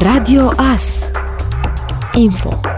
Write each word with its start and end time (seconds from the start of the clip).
Radio 0.00 0.52
AS 0.56 1.10
Info 2.14 2.77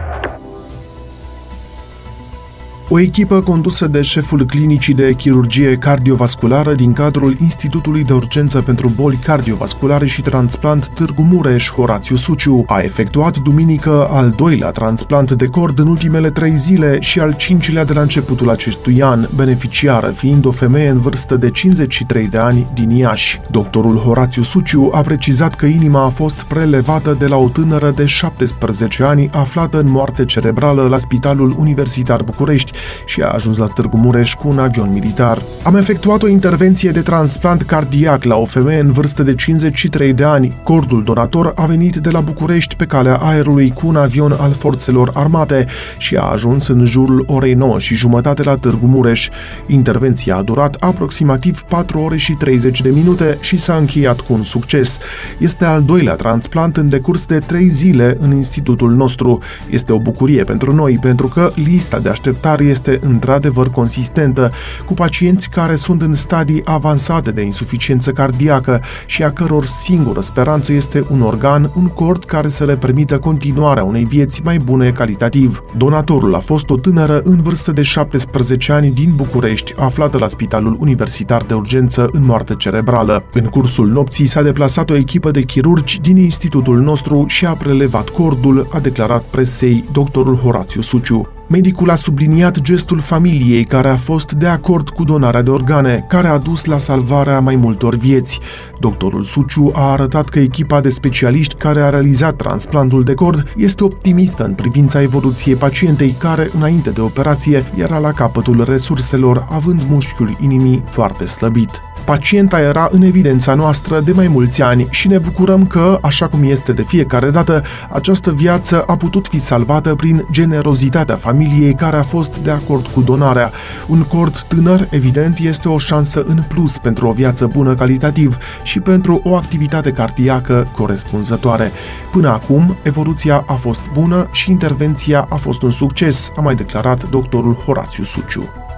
o 2.92 2.98
echipă 2.98 3.40
condusă 3.40 3.86
de 3.86 4.02
șeful 4.02 4.46
clinicii 4.46 4.94
de 4.94 5.12
chirurgie 5.12 5.76
cardiovasculară 5.76 6.74
din 6.74 6.92
cadrul 6.92 7.36
Institutului 7.40 8.04
de 8.04 8.12
Urgență 8.12 8.62
pentru 8.62 8.88
Boli 8.88 9.16
Cardiovasculare 9.16 10.06
și 10.06 10.22
Transplant 10.22 10.88
Târgu 10.88 11.22
Mureș, 11.22 11.70
Horațiu 11.70 12.16
Suciu, 12.16 12.64
a 12.66 12.80
efectuat 12.80 13.38
duminică 13.38 14.08
al 14.10 14.30
doilea 14.36 14.70
transplant 14.70 15.32
de 15.32 15.46
cord 15.46 15.78
în 15.78 15.86
ultimele 15.86 16.30
trei 16.30 16.56
zile 16.56 16.96
și 17.00 17.20
al 17.20 17.32
cincilea 17.32 17.84
de 17.84 17.92
la 17.92 18.00
începutul 18.00 18.50
acestui 18.50 19.02
an, 19.02 19.26
beneficiară 19.34 20.06
fiind 20.06 20.44
o 20.44 20.50
femeie 20.50 20.88
în 20.88 20.98
vârstă 20.98 21.36
de 21.36 21.50
53 21.50 22.26
de 22.26 22.38
ani 22.38 22.66
din 22.74 22.90
Iași. 22.90 23.40
Doctorul 23.50 23.96
Horațiu 23.96 24.42
Suciu 24.42 24.90
a 24.92 25.00
precizat 25.00 25.54
că 25.54 25.66
inima 25.66 26.04
a 26.04 26.08
fost 26.08 26.42
prelevată 26.42 27.16
de 27.18 27.26
la 27.26 27.36
o 27.36 27.48
tânără 27.48 27.90
de 27.90 28.04
17 28.04 29.02
ani 29.02 29.30
aflată 29.32 29.78
în 29.78 29.90
moarte 29.90 30.24
cerebrală 30.24 30.86
la 30.86 30.98
Spitalul 30.98 31.54
Universitar 31.58 32.22
București, 32.22 32.78
și 33.06 33.22
a 33.22 33.28
ajuns 33.28 33.56
la 33.56 33.66
Târgu 33.66 33.96
Mureș 33.96 34.34
cu 34.34 34.48
un 34.48 34.58
avion 34.58 34.92
militar. 34.92 35.42
Am 35.62 35.76
efectuat 35.76 36.22
o 36.22 36.28
intervenție 36.28 36.90
de 36.90 37.00
transplant 37.00 37.62
cardiac 37.62 38.24
la 38.24 38.36
o 38.36 38.44
femeie 38.44 38.80
în 38.80 38.92
vârstă 38.92 39.22
de 39.22 39.34
53 39.34 40.12
de 40.12 40.24
ani. 40.24 40.60
Cordul 40.62 41.02
donator 41.02 41.52
a 41.54 41.66
venit 41.66 41.96
de 41.96 42.10
la 42.10 42.20
București 42.20 42.76
pe 42.76 42.84
calea 42.84 43.16
aerului 43.16 43.70
cu 43.70 43.86
un 43.86 43.96
avion 43.96 44.32
al 44.32 44.50
forțelor 44.50 45.10
armate 45.14 45.66
și 45.98 46.16
a 46.16 46.22
ajuns 46.22 46.68
în 46.68 46.84
jurul 46.84 47.24
orei 47.26 47.54
9 47.54 47.78
și 47.78 47.94
jumătate 47.94 48.42
la 48.42 48.56
Târgu 48.56 48.86
Mureș. 48.86 49.28
Intervenția 49.66 50.36
a 50.36 50.42
durat 50.42 50.74
aproximativ 50.74 51.62
4 51.62 52.00
ore 52.00 52.16
și 52.16 52.32
30 52.32 52.82
de 52.82 52.88
minute 52.88 53.38
și 53.40 53.58
s-a 53.58 53.74
încheiat 53.74 54.20
cu 54.20 54.32
un 54.32 54.42
succes. 54.42 54.98
Este 55.38 55.64
al 55.64 55.82
doilea 55.82 56.14
transplant 56.14 56.76
în 56.76 56.88
decurs 56.88 57.26
de 57.26 57.38
3 57.38 57.68
zile 57.68 58.16
în 58.20 58.32
institutul 58.32 58.90
nostru. 58.90 59.38
Este 59.70 59.92
o 59.92 59.98
bucurie 59.98 60.44
pentru 60.44 60.74
noi 60.74 60.98
pentru 61.00 61.26
că 61.26 61.52
lista 61.54 61.98
de 61.98 62.08
așteptare 62.08 62.64
este 62.70 62.98
într-adevăr 63.02 63.68
consistentă, 63.68 64.52
cu 64.86 64.94
pacienți 64.94 65.50
care 65.50 65.76
sunt 65.76 66.02
în 66.02 66.14
stadii 66.14 66.62
avansate 66.64 67.30
de 67.30 67.42
insuficiență 67.42 68.10
cardiacă 68.10 68.80
și 69.06 69.22
a 69.22 69.30
căror 69.30 69.64
singură 69.64 70.20
speranță 70.20 70.72
este 70.72 71.04
un 71.10 71.22
organ, 71.22 71.70
un 71.76 71.86
cord 71.86 72.24
care 72.24 72.48
să 72.48 72.64
le 72.64 72.76
permită 72.76 73.18
continuarea 73.18 73.84
unei 73.84 74.04
vieți 74.04 74.40
mai 74.44 74.58
bune 74.58 74.90
calitativ. 74.90 75.62
Donatorul 75.76 76.34
a 76.34 76.38
fost 76.38 76.70
o 76.70 76.76
tânără 76.76 77.20
în 77.24 77.40
vârstă 77.42 77.72
de 77.72 77.82
17 77.82 78.72
ani 78.72 78.90
din 78.90 79.12
București, 79.16 79.74
aflată 79.76 80.18
la 80.18 80.28
Spitalul 80.28 80.76
Universitar 80.80 81.42
de 81.42 81.54
Urgență 81.54 82.08
în 82.12 82.24
moarte 82.24 82.54
cerebrală. 82.54 83.24
În 83.32 83.44
cursul 83.44 83.88
nopții 83.88 84.26
s-a 84.26 84.42
deplasat 84.42 84.90
o 84.90 84.96
echipă 84.96 85.30
de 85.30 85.42
chirurgi 85.42 86.00
din 86.00 86.16
institutul 86.16 86.78
nostru 86.80 87.24
și 87.28 87.46
a 87.46 87.54
prelevat 87.54 88.08
cordul, 88.08 88.66
a 88.72 88.78
declarat 88.78 89.22
presei 89.22 89.84
doctorul 89.92 90.36
Horațiu 90.36 90.80
Suciu. 90.80 91.39
Medicul 91.50 91.90
a 91.90 91.94
subliniat 91.94 92.60
gestul 92.60 92.98
familiei 92.98 93.64
care 93.64 93.88
a 93.88 93.96
fost 93.96 94.32
de 94.32 94.46
acord 94.46 94.88
cu 94.88 95.04
donarea 95.04 95.42
de 95.42 95.50
organe, 95.50 96.04
care 96.08 96.28
a 96.28 96.38
dus 96.38 96.64
la 96.64 96.78
salvarea 96.78 97.40
mai 97.40 97.56
multor 97.56 97.94
vieți. 97.94 98.40
Doctorul 98.78 99.24
Suciu 99.24 99.70
a 99.74 99.90
arătat 99.90 100.28
că 100.28 100.38
echipa 100.38 100.80
de 100.80 100.88
specialiști 100.88 101.54
care 101.54 101.80
a 101.80 101.88
realizat 101.88 102.36
transplantul 102.36 103.02
de 103.02 103.14
cord 103.14 103.52
este 103.56 103.84
optimistă 103.84 104.44
în 104.44 104.54
privința 104.54 105.02
evoluției 105.02 105.54
pacientei 105.54 106.14
care, 106.18 106.50
înainte 106.56 106.90
de 106.90 107.00
operație, 107.00 107.64
era 107.76 107.98
la 107.98 108.12
capătul 108.12 108.64
resurselor, 108.64 109.46
având 109.50 109.82
mușchiul 109.88 110.36
inimii 110.40 110.82
foarte 110.86 111.26
slăbit. 111.26 111.80
Pacienta 112.10 112.60
era 112.60 112.88
în 112.90 113.02
evidența 113.02 113.54
noastră 113.54 114.00
de 114.00 114.12
mai 114.12 114.28
mulți 114.28 114.62
ani 114.62 114.86
și 114.90 115.08
ne 115.08 115.18
bucurăm 115.18 115.66
că, 115.66 115.98
așa 116.02 116.28
cum 116.28 116.42
este 116.42 116.72
de 116.72 116.82
fiecare 116.82 117.30
dată, 117.30 117.62
această 117.90 118.30
viață 118.30 118.82
a 118.86 118.96
putut 118.96 119.28
fi 119.28 119.38
salvată 119.38 119.94
prin 119.94 120.26
generozitatea 120.30 121.16
familiei 121.16 121.74
care 121.74 121.96
a 121.96 122.02
fost 122.02 122.38
de 122.38 122.50
acord 122.50 122.86
cu 122.86 123.00
donarea. 123.00 123.50
Un 123.86 124.02
cord 124.02 124.40
tânăr, 124.40 124.86
evident, 124.90 125.38
este 125.38 125.68
o 125.68 125.78
șansă 125.78 126.24
în 126.26 126.42
plus 126.48 126.78
pentru 126.78 127.08
o 127.08 127.12
viață 127.12 127.46
bună 127.46 127.74
calitativ 127.74 128.38
și 128.62 128.80
pentru 128.80 129.20
o 129.24 129.36
activitate 129.36 129.90
cardiacă 129.90 130.68
corespunzătoare. 130.76 131.72
Până 132.12 132.28
acum, 132.28 132.76
evoluția 132.82 133.44
a 133.46 133.54
fost 133.54 133.82
bună 133.92 134.28
și 134.32 134.50
intervenția 134.50 135.26
a 135.28 135.36
fost 135.36 135.62
un 135.62 135.70
succes, 135.70 136.32
a 136.36 136.40
mai 136.40 136.54
declarat 136.54 137.10
doctorul 137.10 137.54
Horațiu 137.54 138.04
Suciu. 138.04 138.69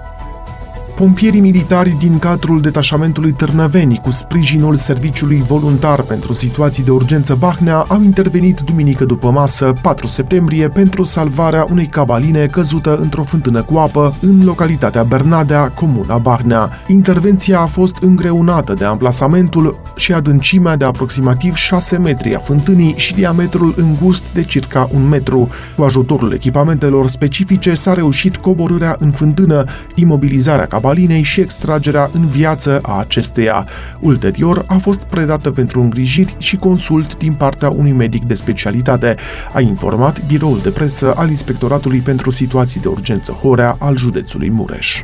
Pompierii 0.95 1.39
militari 1.39 1.95
din 1.99 2.19
cadrul 2.19 2.61
detașamentului 2.61 3.31
Târnăveni 3.31 3.99
cu 4.03 4.11
sprijinul 4.11 4.75
Serviciului 4.75 5.43
Voluntar 5.47 6.01
pentru 6.01 6.33
Situații 6.33 6.83
de 6.83 6.91
Urgență 6.91 7.35
Bahnea 7.35 7.85
au 7.87 8.01
intervenit 8.01 8.59
duminică 8.59 9.05
după 9.05 9.31
masă, 9.31 9.73
4 9.81 10.07
septembrie, 10.07 10.69
pentru 10.69 11.03
salvarea 11.03 11.65
unei 11.71 11.85
cabaline 11.85 12.45
căzută 12.45 12.95
într-o 12.95 13.23
fântână 13.23 13.61
cu 13.61 13.77
apă 13.77 14.15
în 14.21 14.43
localitatea 14.43 15.03
Bernadea, 15.03 15.69
comuna 15.69 16.17
Bahnea. 16.17 16.69
Intervenția 16.87 17.59
a 17.59 17.65
fost 17.65 17.95
îngreunată 18.01 18.73
de 18.73 18.85
amplasamentul 18.85 19.79
și 19.95 20.13
adâncimea 20.13 20.75
de 20.75 20.85
aproximativ 20.85 21.55
6 21.55 21.97
metri 21.97 22.35
a 22.35 22.39
fântânii 22.39 22.93
și 22.97 23.13
diametrul 23.13 23.73
îngust 23.77 24.33
de 24.33 24.43
circa 24.43 24.89
un 24.93 25.07
metru. 25.07 25.49
Cu 25.75 25.83
ajutorul 25.83 26.33
echipamentelor 26.33 27.09
specifice 27.09 27.73
s-a 27.73 27.93
reușit 27.93 28.37
coborârea 28.37 28.95
în 28.99 29.11
fântână, 29.11 29.63
imobilizarea 29.95 30.65
cabalinei 30.65 30.81
balinei 30.83 31.21
și 31.21 31.39
extragerea 31.39 32.09
în 32.13 32.27
viață 32.27 32.79
a 32.81 32.99
acesteia. 32.99 33.67
Ulterior, 33.99 34.63
a 34.67 34.77
fost 34.77 34.99
predată 34.99 35.51
pentru 35.51 35.81
îngrijiri 35.81 36.35
și 36.37 36.55
consult 36.55 37.17
din 37.17 37.33
partea 37.33 37.69
unui 37.69 37.91
medic 37.91 38.23
de 38.25 38.33
specialitate, 38.33 39.15
a 39.53 39.59
informat 39.59 40.25
biroul 40.25 40.59
de 40.63 40.69
presă 40.69 41.13
al 41.15 41.29
Inspectoratului 41.29 41.99
pentru 41.99 42.29
Situații 42.29 42.81
de 42.81 42.87
Urgență 42.87 43.31
Horea 43.31 43.75
al 43.79 43.97
județului 43.97 44.49
Mureș. 44.49 45.03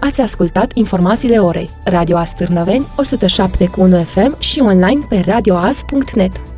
Ați 0.00 0.20
ascultat 0.20 0.70
informațiile 0.74 1.38
orei. 1.38 1.70
Radio 1.84 2.16
Astârnăveni, 2.16 2.86
107.1 2.86 4.04
FM 4.04 4.40
și 4.40 4.60
online 4.60 5.06
pe 5.08 5.22
radioas.net. 5.26 6.53